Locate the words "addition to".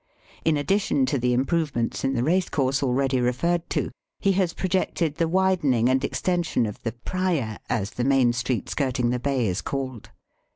0.57-1.19